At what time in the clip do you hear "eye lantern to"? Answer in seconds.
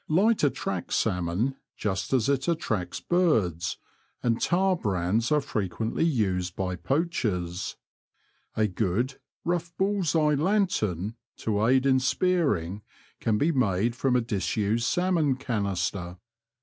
10.15-11.63